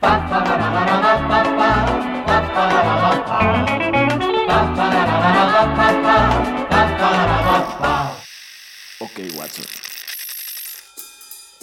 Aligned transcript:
Ok, 0.00 0.10
Watson. 9.34 9.64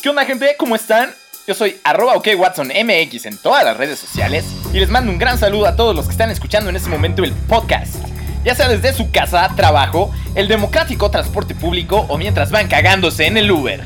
¿Qué 0.02 0.10
onda 0.10 0.26
gente? 0.26 0.56
¿Cómo 0.58 0.76
están? 0.76 1.14
Yo 1.48 1.54
soy 1.54 1.78
arroba 1.84 2.16
OKWatsonMX 2.16 3.26
en 3.26 3.38
todas 3.38 3.64
las 3.66 3.78
redes 3.78 4.00
sociales 4.00 4.46
y 4.74 4.80
les 4.80 4.90
mando 4.90 5.12
un 5.12 5.20
gran 5.20 5.38
saludo 5.38 5.68
a 5.68 5.76
todos 5.76 5.96
los 5.96 6.06
que 6.06 6.12
están 6.12 6.32
escuchando 6.32 6.70
en 6.70 6.76
este 6.76 6.90
momento 6.90 7.24
el 7.24 7.34
podcast. 7.34 7.96
Ya 8.44 8.56
sea 8.56 8.68
desde 8.68 8.94
su 8.94 9.12
casa, 9.12 9.50
trabajo, 9.56 10.12
el 10.36 10.48
democrático 10.48 11.12
transporte 11.12 11.54
público 11.56 12.06
o 12.10 12.18
mientras 12.18 12.52
van 12.52 12.68
cagándose 12.68 13.26
en 13.28 13.38
el 13.38 13.52
Uber. 13.52 13.86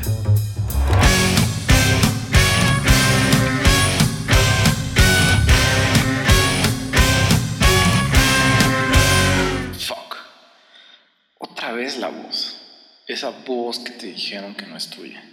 Esa 13.08 13.30
voz 13.30 13.78
que 13.78 13.92
te 13.92 14.06
dijeron 14.06 14.54
que 14.54 14.66
no 14.66 14.76
es 14.76 14.90
tuya. 14.90 15.24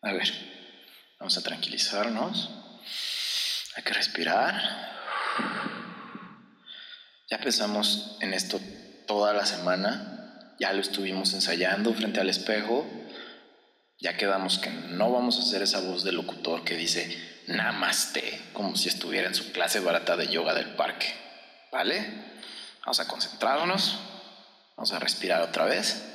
A 0.00 0.12
ver, 0.12 0.32
vamos 1.18 1.36
a 1.36 1.42
tranquilizarnos. 1.42 2.50
Hay 3.74 3.82
que 3.82 3.92
respirar. 3.92 4.54
Ya 7.28 7.38
pensamos 7.38 8.16
en 8.20 8.32
esto 8.32 8.60
toda 9.08 9.32
la 9.32 9.44
semana. 9.44 10.54
Ya 10.60 10.72
lo 10.72 10.80
estuvimos 10.80 11.34
ensayando 11.34 11.92
frente 11.94 12.20
al 12.20 12.30
espejo. 12.30 12.86
Ya 13.98 14.16
quedamos 14.16 14.60
que 14.60 14.70
no 14.70 15.10
vamos 15.10 15.38
a 15.38 15.42
hacer 15.42 15.62
esa 15.62 15.80
voz 15.80 16.04
de 16.04 16.12
locutor 16.12 16.62
que 16.62 16.76
dice 16.76 17.42
Namaste, 17.48 18.40
como 18.52 18.76
si 18.76 18.88
estuviera 18.88 19.26
en 19.26 19.34
su 19.34 19.50
clase 19.50 19.80
barata 19.80 20.16
de 20.16 20.28
yoga 20.28 20.54
del 20.54 20.76
parque. 20.76 21.12
¿Vale? 21.72 22.06
Vamos 22.82 23.00
a 23.00 23.08
concentrarnos. 23.08 23.98
Vamos 24.76 24.92
a 24.92 25.00
respirar 25.00 25.42
otra 25.42 25.64
vez. 25.64 26.14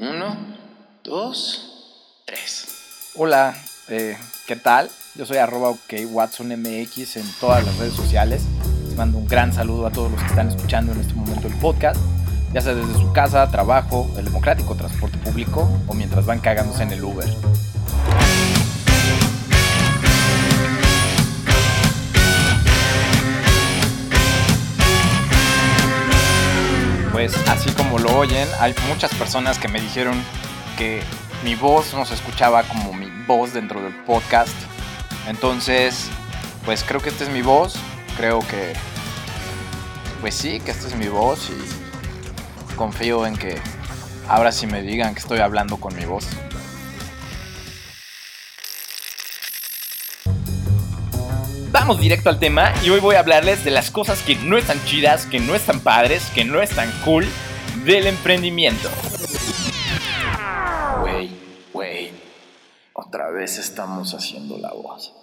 Uno, 0.00 0.34
dos, 1.04 2.22
tres. 2.24 3.10
Hola, 3.16 3.54
eh, 3.88 4.16
¿qué 4.46 4.56
tal? 4.56 4.88
Yo 5.14 5.26
soy 5.26 5.36
arroba 5.36 5.68
OKWatsonMX 5.68 7.18
en 7.18 7.30
todas 7.38 7.66
las 7.66 7.76
redes 7.76 7.92
sociales. 7.92 8.44
Les 8.86 8.96
mando 8.96 9.18
un 9.18 9.28
gran 9.28 9.52
saludo 9.52 9.86
a 9.86 9.92
todos 9.92 10.10
los 10.10 10.18
que 10.18 10.28
están 10.28 10.48
escuchando 10.48 10.92
en 10.92 11.00
este 11.00 11.12
momento 11.12 11.48
el 11.48 11.54
podcast. 11.56 12.00
Ya 12.54 12.62
sea 12.62 12.72
desde 12.72 12.94
su 12.94 13.12
casa, 13.12 13.46
trabajo, 13.50 14.10
el 14.16 14.24
democrático 14.24 14.74
transporte 14.74 15.18
público 15.18 15.68
o 15.86 15.92
mientras 15.92 16.24
van 16.24 16.40
cagándose 16.40 16.82
en 16.82 16.92
el 16.92 17.04
Uber. 17.04 17.28
Pues 27.20 27.36
así 27.48 27.68
como 27.72 27.98
lo 27.98 28.16
oyen, 28.16 28.48
hay 28.60 28.74
muchas 28.88 29.14
personas 29.14 29.58
que 29.58 29.68
me 29.68 29.78
dijeron 29.78 30.14
que 30.78 31.02
mi 31.44 31.54
voz 31.54 31.92
no 31.92 32.06
se 32.06 32.14
escuchaba 32.14 32.62
como 32.62 32.94
mi 32.94 33.10
voz 33.26 33.52
dentro 33.52 33.82
del 33.82 33.94
podcast. 34.06 34.54
Entonces, 35.28 36.08
pues 36.64 36.82
creo 36.82 37.02
que 37.02 37.10
esta 37.10 37.24
es 37.24 37.28
mi 37.28 37.42
voz. 37.42 37.76
Creo 38.16 38.40
que, 38.40 38.72
pues 40.22 40.34
sí, 40.34 40.60
que 40.60 40.70
esta 40.70 40.86
es 40.86 40.96
mi 40.96 41.08
voz 41.08 41.50
y 41.50 42.74
confío 42.76 43.26
en 43.26 43.36
que 43.36 43.58
ahora 44.26 44.50
sí 44.50 44.66
me 44.66 44.80
digan 44.80 45.12
que 45.12 45.20
estoy 45.20 45.40
hablando 45.40 45.76
con 45.76 45.94
mi 45.94 46.06
voz. 46.06 46.26
Vamos 51.80 51.98
directo 51.98 52.28
al 52.28 52.38
tema 52.38 52.74
y 52.84 52.90
hoy 52.90 53.00
voy 53.00 53.14
a 53.14 53.20
hablarles 53.20 53.64
de 53.64 53.70
las 53.70 53.90
cosas 53.90 54.22
que 54.22 54.36
no 54.36 54.58
están 54.58 54.78
chidas, 54.84 55.24
que 55.24 55.40
no 55.40 55.54
están 55.54 55.80
padres, 55.80 56.30
que 56.34 56.44
no 56.44 56.60
están 56.60 56.92
cool 57.06 57.26
del 57.86 58.06
emprendimiento. 58.06 58.90
Güey, 61.00 61.30
güey. 61.72 62.12
Otra 62.92 63.30
vez 63.30 63.56
estamos 63.56 64.12
haciendo 64.12 64.58
la 64.58 64.74
voz. 64.74 65.16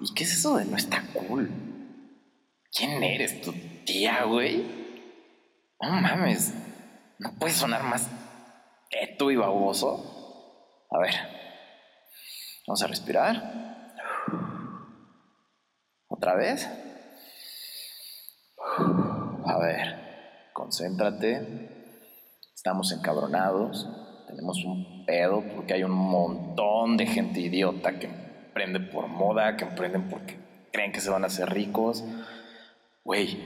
¿Y 0.00 0.14
qué 0.14 0.22
es 0.22 0.32
eso 0.32 0.58
de 0.58 0.64
no 0.64 0.76
está 0.76 1.02
cool? 1.12 1.50
¿Quién 2.72 3.02
eres, 3.02 3.40
tu 3.40 3.52
tía, 3.84 4.22
güey? 4.22 4.64
No 5.80 5.90
mames. 5.90 6.54
¿No 7.18 7.32
puedes 7.36 7.56
sonar 7.56 7.82
más 7.82 8.08
teto 8.88 9.32
y 9.32 9.36
baboso? 9.36 10.86
A 10.88 10.98
ver. 11.00 11.14
Vamos 12.68 12.80
a 12.80 12.86
respirar. 12.86 13.71
¿Otra 16.22 16.36
vez? 16.36 16.68
A 19.44 19.58
ver. 19.58 20.50
Concéntrate. 20.52 21.68
Estamos 22.54 22.92
encabronados. 22.92 23.88
Tenemos 24.28 24.64
un 24.64 25.04
pedo 25.04 25.42
porque 25.56 25.74
hay 25.74 25.82
un 25.82 25.90
montón 25.90 26.96
de 26.96 27.06
gente 27.06 27.40
idiota 27.40 27.98
que 27.98 28.06
emprende 28.06 28.78
por 28.78 29.08
moda, 29.08 29.56
que 29.56 29.64
emprenden 29.64 30.08
porque 30.08 30.38
creen 30.70 30.92
que 30.92 31.00
se 31.00 31.10
van 31.10 31.24
a 31.24 31.26
hacer 31.26 31.50
ricos. 31.50 32.04
Güey, 33.02 33.42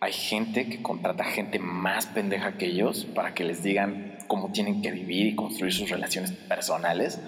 hay 0.00 0.12
gente 0.14 0.70
que 0.70 0.80
contrata 0.80 1.24
gente 1.24 1.58
más 1.58 2.06
pendeja 2.06 2.56
que 2.56 2.64
ellos 2.64 3.04
para 3.04 3.34
que 3.34 3.44
les 3.44 3.62
digan 3.62 4.16
cómo 4.28 4.50
tienen 4.50 4.80
que 4.80 4.92
vivir 4.92 5.26
y 5.26 5.36
construir 5.36 5.74
sus 5.74 5.90
relaciones 5.90 6.32
personales 6.32 7.20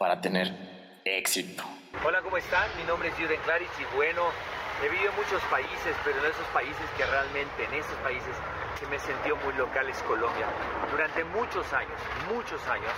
para 0.00 0.20
tener 0.20 0.52
éxito. 1.04 1.62
Hola, 2.00 2.20
¿cómo 2.22 2.36
están? 2.36 2.68
Mi 2.78 2.84
nombre 2.84 3.10
es 3.10 3.14
Juden 3.14 3.38
Claris 3.44 3.68
y 3.78 3.84
bueno, 3.94 4.22
he 4.82 4.88
vivido 4.88 5.10
en 5.10 5.16
muchos 5.16 5.40
países, 5.44 5.94
pero 6.02 6.18
en 6.18 6.32
esos 6.32 6.46
países 6.48 6.82
que 6.96 7.04
realmente, 7.06 7.64
en 7.64 7.74
esos 7.74 7.94
países 8.02 8.34
que 8.78 8.86
me 8.86 8.98
sentió 8.98 9.36
muy 9.36 9.52
local 9.54 9.88
es 9.88 10.02
Colombia. 10.02 10.46
Durante 10.90 11.24
muchos 11.24 11.72
años, 11.72 11.98
muchos 12.32 12.66
años, 12.68 12.92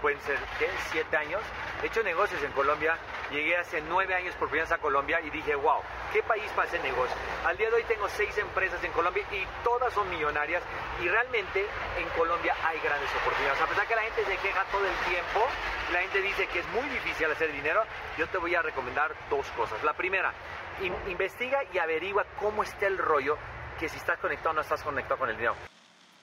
pueden 0.00 0.20
ser, 0.20 0.38
¿qué? 0.58 0.68
Siete 0.90 1.16
años, 1.16 1.42
he 1.82 1.86
hecho 1.86 2.02
negocios 2.02 2.42
en 2.42 2.52
Colombia. 2.52 2.96
Llegué 3.30 3.56
hace 3.56 3.80
nueve 3.82 4.14
años 4.14 4.34
por 4.36 4.48
primera 4.48 4.74
a 4.74 4.78
Colombia 4.78 5.20
y 5.22 5.30
dije, 5.30 5.54
wow, 5.54 5.80
¿qué 6.12 6.22
país 6.22 6.50
para 6.54 6.68
hacer 6.68 6.80
negocios? 6.82 7.18
Al 7.44 7.56
día 7.56 7.68
de 7.70 7.76
hoy 7.76 7.84
tengo 7.84 8.08
seis 8.08 8.36
empresas 8.38 8.82
en 8.84 8.92
Colombia 8.92 9.24
y 9.32 9.44
todas 9.64 9.92
son 9.92 10.08
millonarias 10.10 10.62
y 11.02 11.08
realmente 11.08 11.66
en 11.98 12.08
Colombia 12.10 12.54
hay 12.64 12.78
grandes 12.80 13.10
oportunidades. 13.20 13.60
A 13.60 13.66
pesar 13.66 13.86
que 13.86 13.96
la 13.96 14.02
gente 14.02 14.24
se 14.24 14.36
queja 14.38 14.64
todo 14.70 14.84
el 14.86 14.94
tiempo, 15.10 15.46
la 15.92 16.00
gente 16.00 16.20
dice 16.20 16.46
que 16.48 16.60
es 16.60 16.68
muy 16.68 16.88
difícil 16.90 17.30
hacer 17.30 17.50
dinero, 17.52 17.82
yo 18.16 18.26
te 18.28 18.38
voy 18.38 18.54
a 18.54 18.62
recomendar 18.62 19.14
dos 19.30 19.46
cosas. 19.52 19.82
La 19.82 19.94
primera, 19.94 20.32
in- 20.80 20.96
investiga 21.08 21.62
y 21.72 21.78
averigua 21.78 22.24
cómo 22.40 22.62
está 22.62 22.86
el 22.86 22.98
rollo, 22.98 23.36
que 23.78 23.88
si 23.88 23.96
estás 23.96 24.18
conectado 24.18 24.54
no 24.54 24.60
estás 24.60 24.82
conectado 24.82 25.18
con 25.18 25.30
el 25.30 25.36
dinero. 25.36 25.54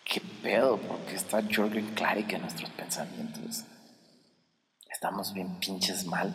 ¿Qué 0.06 0.22
pedo? 0.42 0.78
Porque 0.78 1.16
está 1.16 1.42
Jürgen 1.42 1.94
Klarik 1.94 2.34
en 2.34 2.42
nuestros 2.42 2.70
pensamientos. 2.72 3.66
Estamos 4.90 5.34
bien 5.34 5.60
pinches 5.60 6.06
mal. 6.06 6.34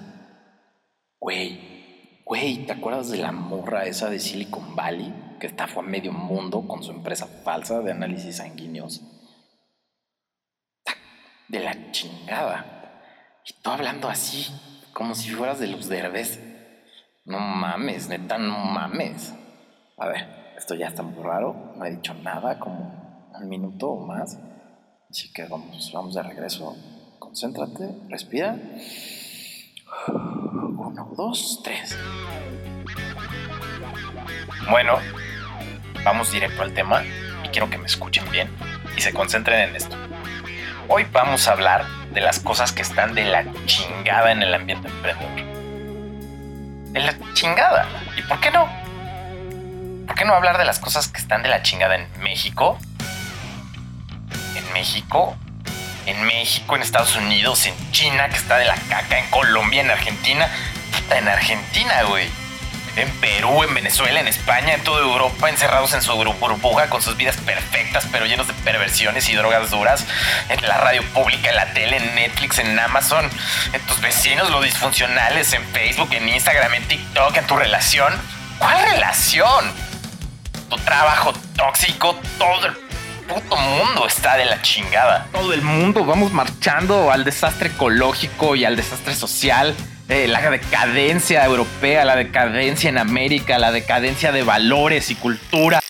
Güey, 1.18 2.22
güey, 2.24 2.66
¿te 2.66 2.72
acuerdas 2.72 3.10
de 3.10 3.18
la 3.18 3.32
morra 3.32 3.84
esa 3.84 4.10
de 4.10 4.20
Silicon 4.20 4.74
Valley 4.74 5.36
que 5.40 5.46
estafó 5.46 5.80
a 5.80 5.82
medio 5.82 6.12
mundo 6.12 6.66
con 6.66 6.82
su 6.82 6.92
empresa 6.92 7.26
falsa 7.44 7.80
de 7.80 7.92
análisis 7.92 8.38
sanguíneos? 8.38 9.02
De 11.48 11.60
la 11.60 11.92
chingada. 11.92 13.00
Y 13.44 13.52
tú 13.62 13.70
hablando 13.70 14.08
así, 14.08 14.52
como 14.92 15.14
si 15.14 15.30
fueras 15.30 15.60
de 15.60 15.68
los 15.68 15.88
derbes. 15.88 16.40
No 17.24 17.38
mames, 17.38 18.08
neta, 18.08 18.38
no 18.38 18.56
mames. 18.58 19.34
A 19.98 20.08
ver, 20.08 20.45
esto 20.56 20.74
ya 20.74 20.88
está 20.88 21.02
muy 21.02 21.22
raro. 21.22 21.74
No 21.76 21.84
he 21.84 21.90
dicho 21.90 22.14
nada, 22.14 22.58
como 22.58 23.30
un 23.34 23.48
minuto 23.48 23.88
o 23.88 24.06
más. 24.06 24.38
Así 25.10 25.32
que 25.32 25.44
vamos, 25.44 25.90
vamos 25.92 26.14
de 26.14 26.22
regreso. 26.22 26.76
Concéntrate, 27.18 27.88
respira. 28.08 28.56
Uno, 30.08 31.12
dos, 31.16 31.60
tres. 31.62 31.96
Bueno, 34.70 34.98
vamos 36.04 36.32
directo 36.32 36.62
al 36.62 36.72
tema 36.72 37.02
y 37.44 37.48
quiero 37.48 37.70
que 37.70 37.78
me 37.78 37.86
escuchen 37.86 38.28
bien 38.30 38.48
y 38.96 39.00
se 39.00 39.12
concentren 39.12 39.68
en 39.68 39.76
esto. 39.76 39.96
Hoy 40.88 41.06
vamos 41.12 41.48
a 41.48 41.52
hablar 41.52 41.84
de 42.12 42.20
las 42.20 42.40
cosas 42.40 42.72
que 42.72 42.82
están 42.82 43.14
de 43.14 43.24
la 43.24 43.44
chingada 43.66 44.32
en 44.32 44.42
el 44.42 44.54
ambiente 44.54 44.88
emprendedor. 44.88 45.56
De 46.92 47.00
la 47.00 47.14
chingada. 47.34 47.86
¿Y 48.16 48.22
por 48.22 48.40
qué 48.40 48.50
no? 48.50 48.85
¿Por 50.26 50.32
qué 50.32 50.32
no 50.32 50.38
hablar 50.38 50.58
de 50.58 50.64
las 50.64 50.80
cosas 50.80 51.06
que 51.06 51.20
están 51.20 51.44
de 51.44 51.48
la 51.48 51.62
chingada 51.62 51.94
en 51.94 52.08
México? 52.18 52.80
En 54.56 54.72
México, 54.72 55.36
en 56.04 56.20
México, 56.24 56.74
en 56.74 56.82
Estados 56.82 57.14
Unidos, 57.14 57.64
en 57.66 57.92
China, 57.92 58.28
que 58.28 58.34
está 58.34 58.58
de 58.58 58.64
la 58.64 58.74
caca, 58.74 59.20
en 59.20 59.30
Colombia, 59.30 59.82
en 59.82 59.90
Argentina. 59.92 60.48
Puta, 60.90 61.18
en 61.18 61.28
Argentina, 61.28 62.02
güey. 62.08 62.28
en 62.96 63.08
Perú, 63.20 63.62
en 63.62 63.72
Venezuela, 63.72 64.18
en 64.18 64.26
España, 64.26 64.74
en 64.74 64.82
toda 64.82 65.00
Europa, 65.00 65.48
encerrados 65.48 65.92
en 65.92 66.02
su 66.02 66.12
burbuja 66.12 66.90
con 66.90 67.02
sus 67.02 67.16
vidas 67.16 67.36
perfectas, 67.36 68.08
pero 68.10 68.26
llenos 68.26 68.48
de 68.48 68.54
perversiones 68.54 69.28
y 69.28 69.34
drogas 69.36 69.70
duras, 69.70 70.04
en 70.48 70.60
la 70.66 70.78
radio 70.78 71.04
pública, 71.12 71.50
en 71.50 71.56
la 71.56 71.72
tele, 71.72 71.98
en 71.98 72.14
Netflix, 72.16 72.58
en 72.58 72.76
Amazon, 72.76 73.30
en 73.72 73.80
tus 73.82 74.00
vecinos, 74.00 74.50
los 74.50 74.64
disfuncionales, 74.64 75.52
en 75.52 75.64
Facebook, 75.66 76.08
en 76.10 76.28
Instagram, 76.28 76.74
en 76.74 76.88
TikTok, 76.88 77.36
en 77.36 77.46
tu 77.46 77.56
relación. 77.56 78.12
¿Cuál 78.58 78.82
relación? 78.90 79.85
Tu 80.68 80.76
trabajo 80.78 81.32
tóxico, 81.56 82.16
todo 82.38 82.66
el 82.66 82.72
puto 83.26 83.56
mundo 83.56 84.06
está 84.06 84.36
de 84.36 84.46
la 84.46 84.60
chingada. 84.62 85.26
Todo 85.32 85.52
el 85.52 85.62
mundo 85.62 86.04
vamos 86.04 86.32
marchando 86.32 87.10
al 87.12 87.24
desastre 87.24 87.68
ecológico 87.68 88.56
y 88.56 88.64
al 88.64 88.76
desastre 88.76 89.14
social. 89.14 89.74
Eh, 90.08 90.28
la 90.28 90.50
decadencia 90.50 91.44
europea, 91.44 92.04
la 92.04 92.16
decadencia 92.16 92.88
en 92.88 92.98
América, 92.98 93.58
la 93.58 93.72
decadencia 93.72 94.32
de 94.32 94.42
valores 94.42 95.10
y 95.10 95.16
cultura. 95.16 95.80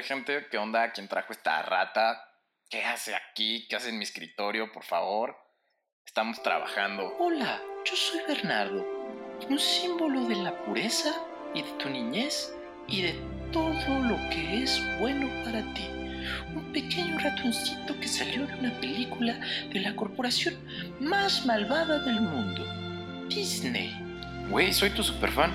Ver, 0.00 0.06
gente, 0.06 0.46
¿qué 0.50 0.56
onda? 0.56 0.92
¿Quién 0.92 1.08
trajo 1.08 1.32
esta 1.32 1.60
rata? 1.62 2.24
¿Qué 2.70 2.82
hace 2.84 3.14
aquí? 3.14 3.66
¿Qué 3.68 3.76
hace 3.76 3.90
en 3.90 3.98
mi 3.98 4.04
escritorio, 4.04 4.72
por 4.72 4.82
favor? 4.82 5.36
Estamos 6.06 6.42
trabajando. 6.42 7.14
Hola, 7.18 7.60
yo 7.84 7.94
soy 7.94 8.20
Bernardo, 8.26 8.86
un 9.48 9.58
símbolo 9.58 10.26
de 10.26 10.36
la 10.36 10.56
pureza 10.64 11.14
y 11.54 11.62
de 11.62 11.70
tu 11.72 11.90
niñez 11.90 12.54
y 12.88 13.02
de 13.02 13.14
todo 13.52 14.00
lo 14.00 14.16
que 14.30 14.62
es 14.62 14.80
bueno 15.00 15.28
para 15.44 15.60
ti. 15.74 15.86
Un 16.54 16.72
pequeño 16.72 17.18
ratoncito 17.18 17.98
que 18.00 18.08
salió 18.08 18.46
de 18.46 18.54
una 18.54 18.72
película 18.80 19.34
de 19.70 19.80
la 19.80 19.94
corporación 19.94 20.54
más 20.98 21.44
malvada 21.44 21.98
del 21.98 22.22
mundo, 22.22 22.64
Disney. 23.28 23.94
Güey, 24.48 24.72
soy 24.72 24.90
tu 24.90 25.02
superfan. 25.02 25.52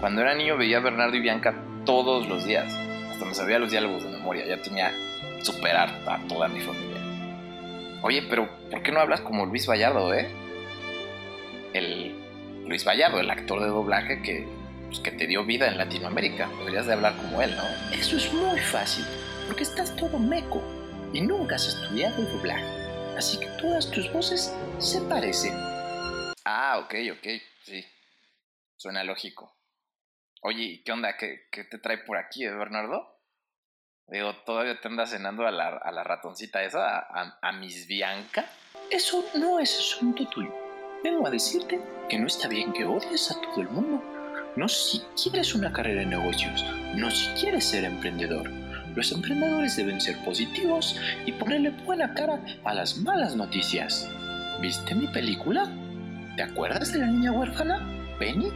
Cuando 0.00 0.22
era 0.22 0.34
niño 0.34 0.56
veía 0.56 0.78
a 0.78 0.80
Bernardo 0.80 1.16
y 1.16 1.20
Bianca 1.20 1.54
todos 1.84 2.26
los 2.28 2.44
días 2.46 2.91
me 3.24 3.34
sabía 3.34 3.58
los 3.58 3.70
diálogos 3.70 4.04
de 4.04 4.10
memoria, 4.10 4.46
ya 4.46 4.60
tenía 4.62 4.92
superar 5.42 5.88
a 6.06 6.18
toda 6.28 6.48
mi 6.48 6.60
familia. 6.60 7.00
Oye, 8.02 8.22
pero 8.28 8.48
¿por 8.70 8.82
qué 8.82 8.92
no 8.92 9.00
hablas 9.00 9.20
como 9.20 9.46
Luis 9.46 9.68
Vallardo, 9.68 10.12
eh? 10.12 10.28
El 11.72 12.16
Luis 12.66 12.84
Vallardo, 12.84 13.20
el 13.20 13.30
actor 13.30 13.60
de 13.60 13.68
doblaje 13.68 14.22
que, 14.22 14.46
pues, 14.86 15.00
que 15.00 15.12
te 15.12 15.26
dio 15.26 15.44
vida 15.44 15.68
en 15.68 15.78
Latinoamérica. 15.78 16.48
Deberías 16.58 16.86
de 16.86 16.94
hablar 16.94 17.16
como 17.16 17.40
él, 17.42 17.54
¿no? 17.56 17.62
Eso 17.94 18.16
es 18.16 18.32
muy 18.32 18.58
fácil, 18.58 19.04
porque 19.46 19.62
estás 19.62 19.94
todo 19.96 20.18
meco 20.18 20.62
y 21.12 21.20
nunca 21.20 21.56
has 21.56 21.66
estudiado 21.68 22.22
doblaje. 22.22 22.64
Así 23.16 23.38
que 23.38 23.46
todas 23.60 23.90
tus 23.90 24.12
voces 24.12 24.52
se 24.78 25.00
parecen. 25.02 25.54
Ah, 26.44 26.78
ok, 26.84 26.94
ok, 27.12 27.28
sí. 27.64 27.84
Suena 28.76 29.04
lógico. 29.04 29.56
Oye, 30.40 30.82
¿qué 30.84 30.90
onda? 30.90 31.16
¿Qué, 31.16 31.46
¿Qué, 31.52 31.64
te 31.64 31.78
trae 31.78 31.98
por 31.98 32.16
aquí, 32.16 32.44
eh, 32.44 32.50
Bernardo? 32.50 33.11
Digo, 34.08 34.34
¿todavía 34.44 34.78
te 34.80 34.88
andas 34.88 35.10
cenando 35.10 35.46
a 35.46 35.50
la, 35.50 35.68
a 35.68 35.90
la 35.92 36.04
ratoncita 36.04 36.62
esa, 36.62 36.98
a, 36.98 37.38
a, 37.40 37.52
Miss 37.52 37.86
Bianca? 37.86 38.44
Eso 38.90 39.24
no 39.34 39.58
es 39.58 39.78
asunto 39.78 40.26
tuyo. 40.26 40.52
Vengo 41.02 41.26
a 41.26 41.30
decirte 41.30 41.80
que 42.08 42.18
no 42.18 42.26
está 42.26 42.48
bien 42.48 42.72
que 42.72 42.84
odies 42.84 43.30
a 43.30 43.40
todo 43.40 43.62
el 43.62 43.68
mundo. 43.68 44.02
No 44.56 44.68
si 44.68 45.00
quieres 45.22 45.54
una 45.54 45.72
carrera 45.72 46.02
en 46.02 46.10
negocios, 46.10 46.62
no 46.94 47.10
si 47.10 47.30
quieres 47.40 47.64
ser 47.64 47.84
emprendedor. 47.84 48.50
Los 48.94 49.12
emprendedores 49.12 49.76
deben 49.76 50.00
ser 50.00 50.22
positivos 50.24 51.00
y 51.24 51.32
ponerle 51.32 51.70
buena 51.70 52.12
cara 52.12 52.44
a 52.64 52.74
las 52.74 52.98
malas 52.98 53.34
noticias. 53.34 54.10
¿Viste 54.60 54.94
mi 54.94 55.06
película? 55.06 55.70
¿Te 56.36 56.42
acuerdas 56.42 56.92
de 56.92 56.98
la 56.98 57.06
niña 57.06 57.32
huérfana, 57.32 57.80
Penny? 58.18 58.50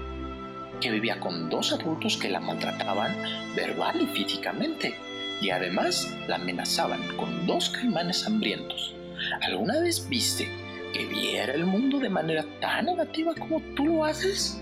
Que 0.83 0.91
vivía 0.91 1.19
con 1.19 1.49
dos 1.49 1.73
adultos 1.73 2.19
que 2.19 2.29
la 2.29 2.41
maltrataban 2.41 3.17
verbal 3.57 4.03
y 4.03 4.07
físicamente 4.09 5.06
y 5.41 5.51
además 5.51 6.15
la 6.29 6.37
amenazaban 6.37 7.17
con 7.17 7.47
dos 7.47 7.71
caimanes 7.71 8.27
hambrientos. 8.27 8.95
¿Alguna 9.43 9.81
vez 9.81 10.09
viste 10.09 10.49
que 10.93 11.07
viera 11.07 11.55
el 11.55 11.67
mundo 11.67 11.99
de 11.99 12.09
manera 12.09 12.45
tan 12.61 12.87
negativa 12.87 13.35
como 13.35 13.61
tú 13.75 13.87
lo 13.87 14.05
haces? 14.05 14.61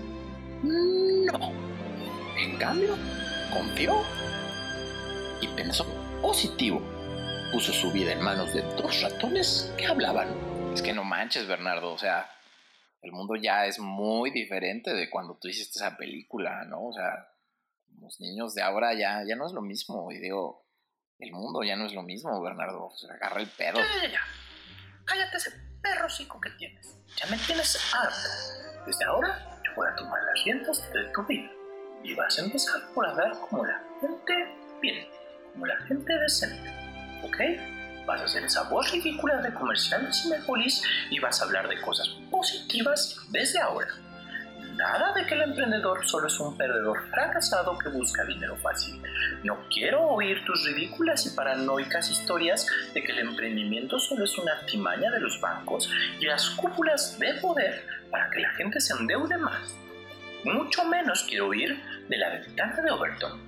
No. 0.63 1.51
En 2.37 2.57
cambio, 2.57 2.97
confió 3.53 4.01
y 5.41 5.47
pensó 5.55 5.85
positivo. 6.21 6.81
Puso 7.51 7.71
su 7.71 7.91
vida 7.91 8.11
en 8.11 8.21
manos 8.21 8.53
de 8.53 8.61
dos 8.75 9.01
ratones 9.01 9.73
que 9.77 9.85
hablaban. 9.85 10.27
Es 10.73 10.81
que 10.81 10.93
no 10.93 11.03
manches, 11.03 11.47
Bernardo, 11.47 11.93
o 11.93 11.97
sea, 11.97 12.29
el 13.01 13.11
mundo 13.11 13.35
ya 13.35 13.65
es 13.65 13.79
muy 13.79 14.31
diferente 14.31 14.93
de 14.93 15.09
cuando 15.09 15.37
tú 15.37 15.47
hiciste 15.47 15.79
esa 15.79 15.95
película, 15.95 16.65
¿no? 16.65 16.87
O 16.87 16.93
sea, 16.93 17.29
los 18.01 18.19
niños 18.19 18.55
de 18.55 18.61
ahora 18.61 18.93
ya, 18.93 19.23
ya 19.25 19.35
no 19.35 19.45
es 19.45 19.53
lo 19.53 19.61
mismo. 19.61 20.11
Y 20.11 20.17
digo, 20.17 20.64
el 21.19 21.31
mundo 21.31 21.63
ya 21.63 21.75
no 21.75 21.85
es 21.85 21.93
lo 21.93 22.03
mismo, 22.03 22.41
Bernardo. 22.41 22.91
Se 22.95 23.11
agarra 23.11 23.41
el 23.41 23.47
pedo. 23.47 23.77
Ya, 23.77 24.03
ya, 24.03 24.11
ya. 24.11 24.21
Cállate 25.05 25.37
ese 25.37 25.51
perro 25.81 26.09
cico 26.09 26.39
que 26.41 26.49
tienes. 26.51 26.97
Ya 27.15 27.27
me 27.27 27.37
tienes 27.37 27.77
harto. 27.93 28.85
Desde 28.85 29.05
ahora 29.05 29.59
yo 29.63 29.71
voy 29.75 29.87
a 29.87 29.95
tomar 29.95 30.21
las 30.23 30.43
riendas 30.43 30.93
de 30.93 31.03
tu 31.13 31.23
vida. 31.25 31.49
Y 32.03 32.13
vas 32.13 32.37
a 32.37 32.43
empezar 32.43 32.81
por 32.93 33.07
hablar 33.07 33.31
como 33.49 33.65
la 33.65 33.81
gente 33.99 34.33
bien, 34.81 35.07
como 35.53 35.65
la 35.65 35.77
gente 35.87 36.13
decente. 36.19 36.69
¿Ok? 37.23 38.05
Vas 38.05 38.21
a 38.21 38.25
hacer 38.25 38.43
esa 38.43 38.63
voz 38.63 38.91
ridícula 38.91 39.41
de 39.41 39.51
comercial 39.53 40.05
de 40.05 40.13
Cinepolis 40.13 40.83
y 41.09 41.19
vas 41.19 41.41
a 41.41 41.45
hablar 41.45 41.67
de 41.67 41.81
cosas 41.81 42.07
positivas 42.29 43.17
desde 43.31 43.59
ahora. 43.59 43.87
Nada 44.73 45.13
de 45.13 45.25
que 45.25 45.35
el 45.35 45.43
emprendedor 45.43 46.05
solo 46.05 46.27
es 46.27 46.39
un 46.39 46.57
perdedor 46.57 47.07
fracasado 47.09 47.77
que 47.77 47.89
busca 47.89 48.25
dinero 48.25 48.57
fácil. 48.57 49.01
No 49.43 49.57
quiero 49.69 50.01
oír 50.01 50.43
tus 50.45 50.65
ridículas 50.65 51.25
y 51.25 51.35
paranoicas 51.35 52.09
historias 52.09 52.67
de 52.93 53.03
que 53.03 53.11
el 53.11 53.19
emprendimiento 53.19 53.99
solo 53.99 54.25
es 54.25 54.37
una 54.37 54.53
artimaña 54.53 55.11
de 55.11 55.19
los 55.19 55.39
bancos 55.39 55.89
y 56.19 56.25
las 56.25 56.49
cúpulas 56.51 57.17
de 57.19 57.35
poder 57.35 57.85
para 58.11 58.29
que 58.29 58.39
la 58.39 58.49
gente 58.53 58.79
se 58.79 58.93
endeude 58.93 59.37
más. 59.37 59.75
Mucho 60.43 60.83
menos 60.85 61.25
quiero 61.27 61.47
oír 61.47 61.81
de 62.07 62.17
la 62.17 62.29
ventana 62.29 62.81
de 62.81 62.91
Overton, 62.91 63.41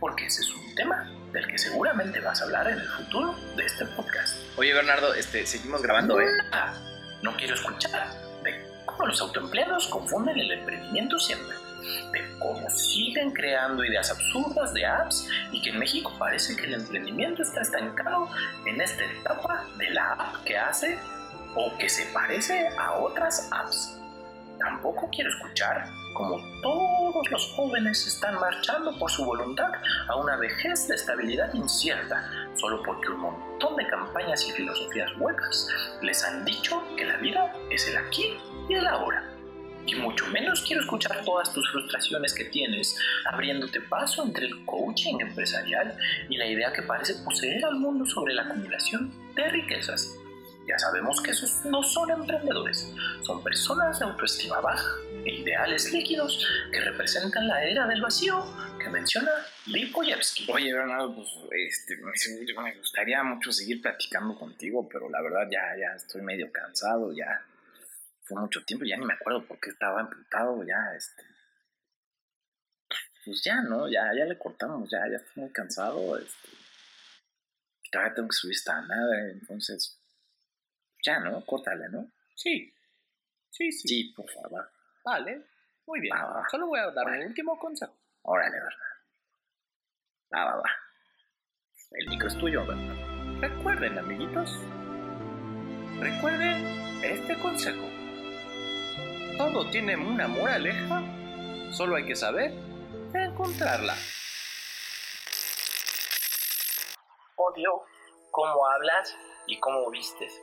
porque 0.00 0.26
ese 0.26 0.40
es 0.40 0.50
un 0.50 0.74
tema 0.74 1.10
del 1.32 1.46
que 1.46 1.58
seguramente 1.58 2.20
vas 2.20 2.40
a 2.40 2.44
hablar 2.44 2.68
en 2.68 2.78
el 2.78 2.88
futuro 2.88 3.34
de 3.56 3.64
este 3.64 3.84
podcast. 3.86 4.36
Oye 4.56 4.72
Bernardo, 4.74 5.14
este, 5.14 5.46
seguimos 5.46 5.82
grabando, 5.82 6.20
¿eh? 6.20 6.26
no 7.22 7.36
quiero 7.36 7.54
escuchar 7.54 8.08
cómo 8.92 9.08
los 9.08 9.20
autoempleados 9.20 9.88
confunden 9.88 10.38
el 10.38 10.52
emprendimiento 10.52 11.18
siempre, 11.18 11.56
de 12.12 12.38
cómo 12.38 12.68
siguen 12.70 13.32
creando 13.32 13.84
ideas 13.84 14.10
absurdas 14.10 14.72
de 14.74 14.86
apps 14.86 15.28
y 15.50 15.60
que 15.62 15.70
en 15.70 15.78
México 15.78 16.12
parece 16.18 16.56
que 16.56 16.66
el 16.66 16.74
emprendimiento 16.74 17.42
está 17.42 17.62
estancado 17.62 18.28
en 18.66 18.80
esta 18.80 19.04
etapa 19.04 19.66
de 19.78 19.90
la 19.90 20.12
app 20.12 20.44
que 20.44 20.56
hace 20.56 20.98
o 21.54 21.76
que 21.78 21.88
se 21.88 22.06
parece 22.12 22.68
a 22.78 22.94
otras 22.94 23.48
apps. 23.50 23.98
Tampoco 24.58 25.08
quiero 25.10 25.28
escuchar 25.30 25.88
cómo 26.14 26.38
todos 26.62 27.30
los 27.30 27.52
jóvenes 27.56 28.06
están 28.06 28.38
marchando 28.38 28.96
por 28.98 29.10
su 29.10 29.24
voluntad 29.24 29.70
a 30.08 30.16
una 30.16 30.36
vejez 30.36 30.86
de 30.88 30.94
estabilidad 30.94 31.52
incierta, 31.54 32.30
solo 32.54 32.82
porque 32.82 33.08
un 33.08 33.20
montón 33.20 33.76
de 33.76 33.86
campañas 33.88 34.46
y 34.46 34.52
filosofías 34.52 35.10
huecas 35.18 35.68
les 36.02 36.22
han 36.24 36.44
dicho 36.44 36.82
que 36.96 37.06
la 37.06 37.16
vida 37.16 37.52
es 37.70 37.88
el 37.88 37.96
aquí 37.96 38.38
y 38.68 38.74
el 38.74 38.86
ahora. 38.86 39.28
Y 39.86 39.96
mucho 39.96 40.26
menos 40.28 40.62
quiero 40.62 40.82
escuchar 40.82 41.24
todas 41.24 41.52
tus 41.52 41.68
frustraciones 41.70 42.34
que 42.34 42.44
tienes, 42.44 42.96
abriéndote 43.26 43.80
paso 43.80 44.24
entre 44.24 44.46
el 44.46 44.64
coaching 44.64 45.18
empresarial 45.20 45.96
y 46.28 46.36
la 46.36 46.46
idea 46.46 46.72
que 46.72 46.82
parece 46.82 47.14
poseer 47.24 47.64
al 47.64 47.76
mundo 47.76 48.06
sobre 48.06 48.34
la 48.34 48.42
acumulación 48.42 49.12
de 49.34 49.48
riquezas. 49.48 50.14
Ya 50.68 50.78
sabemos 50.78 51.20
que 51.20 51.32
esos 51.32 51.64
no 51.64 51.82
son 51.82 52.10
emprendedores, 52.10 52.94
son 53.22 53.42
personas 53.42 53.98
de 53.98 54.04
autoestima 54.04 54.60
baja 54.60 54.92
e 55.24 55.40
ideales 55.40 55.92
líquidos 55.92 56.46
que 56.70 56.80
representan 56.80 57.48
la 57.48 57.64
era 57.64 57.86
del 57.88 58.00
vacío 58.00 58.44
que 58.78 58.88
menciona 58.88 59.30
Lipoyevsky. 59.66 60.46
Oye, 60.52 60.72
Bernardo, 60.72 61.16
pues 61.16 61.28
este, 61.50 61.96
me 61.96 62.74
gustaría 62.76 63.24
mucho 63.24 63.50
seguir 63.50 63.82
platicando 63.82 64.36
contigo, 64.36 64.88
pero 64.88 65.10
la 65.10 65.20
verdad 65.20 65.48
ya, 65.50 65.62
ya 65.76 65.96
estoy 65.96 66.22
medio 66.22 66.50
cansado, 66.52 67.12
ya 67.12 67.44
fue 68.32 68.40
mucho 68.40 68.64
tiempo, 68.64 68.84
ya 68.84 68.96
ni 68.96 69.04
me 69.04 69.14
acuerdo 69.14 69.46
por 69.46 69.58
qué 69.60 69.70
estaba 69.70 70.00
emputado, 70.00 70.62
ya 70.64 70.94
este. 70.96 71.22
pues 73.24 73.42
ya, 73.44 73.62
¿no? 73.62 73.88
Ya, 73.88 74.10
ya 74.16 74.24
le 74.24 74.38
cortamos, 74.38 74.90
ya, 74.90 75.00
ya 75.10 75.16
estoy 75.16 75.42
muy 75.44 75.52
cansado. 75.52 76.18
Este, 76.18 76.48
todavía 77.90 78.14
tengo 78.14 78.28
que 78.28 78.36
subir 78.36 78.54
esta 78.54 78.80
nada, 78.82 79.30
entonces, 79.30 80.00
ya, 81.04 81.20
¿no? 81.20 81.44
Córtale, 81.44 81.88
¿no? 81.88 82.10
Sí. 82.34 82.74
Sí, 83.50 83.70
sí. 83.70 83.88
Sí, 83.88 84.12
por 84.16 84.28
favor. 84.30 84.70
Vale. 85.04 85.46
Muy 85.86 86.00
bien. 86.00 86.16
Va, 86.16 86.24
va, 86.24 86.40
va. 86.40 86.48
Solo 86.48 86.68
voy 86.68 86.80
a 86.80 86.90
dar 86.90 87.06
un 87.06 87.26
último 87.26 87.58
consejo. 87.58 87.94
Órale, 88.22 88.56
¿verdad? 88.58 88.78
Va, 90.34 90.44
va, 90.46 90.56
va. 90.56 90.70
El 91.90 92.08
micro 92.08 92.28
es 92.28 92.38
tuyo, 92.38 92.66
¿verdad? 92.66 93.40
Recuerden, 93.40 93.98
amiguitos. 93.98 94.58
Recuerden 96.00 96.64
este 97.02 97.38
consejo. 97.40 98.01
Todo 99.38 99.66
tiene 99.70 99.96
una 99.96 100.28
moraleja. 100.28 101.02
Solo 101.72 101.96
hay 101.96 102.06
que 102.06 102.16
saber 102.16 102.52
encontrarla. 103.14 103.94
Odio 107.36 107.82
cómo 108.30 108.66
hablas 108.66 109.16
y 109.46 109.58
cómo 109.58 109.90
vistes. 109.90 110.40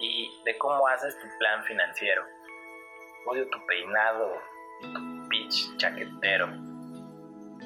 Y 0.00 0.30
de 0.44 0.58
cómo 0.58 0.86
haces 0.88 1.18
tu 1.20 1.26
plan 1.38 1.64
financiero. 1.64 2.24
Odio 3.26 3.48
tu 3.50 3.58
peinado 3.66 4.32
y 4.82 4.92
tu 4.92 5.28
pitch 5.28 5.76
chaquetero. 5.76 6.48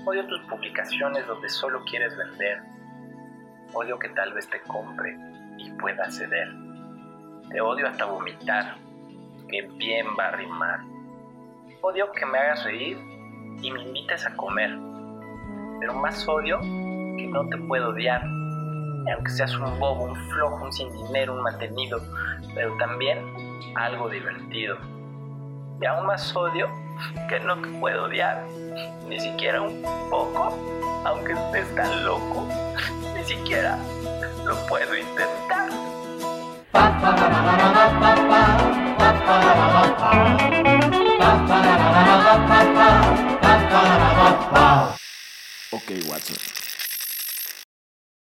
Odio 0.05 0.26
tus 0.26 0.40
publicaciones 0.43 1.26
donde 1.26 1.49
solo 1.49 1.83
quieres 1.85 2.16
vender. 2.16 2.62
Odio 3.73 3.99
que 3.99 4.11
tal 4.11 4.33
vez 4.35 4.49
te 4.50 4.61
compre 4.62 5.16
y 5.59 5.71
pueda 5.73 6.11
ceder. 6.11 6.49
Te 7.50 7.61
odio 7.61 7.88
hasta 7.88 8.05
vomitar, 8.05 8.76
bien 9.48 10.06
va 10.18 10.28
a 10.28 10.30
rimar. 10.32 10.80
Odio 11.82 12.10
que 12.12 12.26
me 12.26 12.38
hagas 12.38 12.64
reír 12.64 12.98
y 13.62 13.70
me 13.70 13.82
invites 13.82 14.26
a 14.26 14.34
comer. 14.36 14.70
Pero 15.80 15.94
más 15.94 16.26
odio 16.28 16.58
que 16.60 17.28
no 17.30 17.48
te 17.48 17.56
puedo 17.58 17.90
odiar. 17.90 18.22
Aunque 19.14 19.30
seas 19.30 19.56
un 19.56 19.78
bobo, 19.78 20.04
un 20.04 20.16
flojo, 20.30 20.64
un 20.64 20.72
sin 20.72 20.90
dinero, 20.92 21.34
un 21.34 21.42
mantenido, 21.42 22.00
pero 22.54 22.76
también 22.78 23.18
algo 23.76 24.08
divertido. 24.08 24.76
Y 25.80 25.86
aún 25.86 26.06
más 26.06 26.34
odio 26.34 26.68
que 27.28 27.38
no 27.40 27.60
te 27.60 27.68
puedo 27.78 28.04
odiar, 28.04 28.44
ni 29.08 29.20
siquiera 29.20 29.60
un 29.60 29.82
poco, 30.10 30.56
aunque 31.04 31.32
estés 31.32 31.74
tan 31.76 32.04
loco, 32.04 32.48
ni 33.14 33.22
siquiera 33.22 33.78
lo 34.44 34.56
puedo 34.66 34.96
intentar. 34.96 35.70
Ok, 45.73 45.90
Watson. 46.06 46.55